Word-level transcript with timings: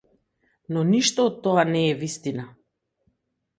Но 0.77 0.81
ништо 0.91 1.27
од 1.31 1.37
тоа 1.49 1.67
не 1.77 1.85
е 1.91 1.93
вистина. 2.01 2.49